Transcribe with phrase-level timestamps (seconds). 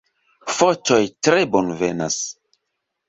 [0.53, 2.21] Fotoj tre bonvenas.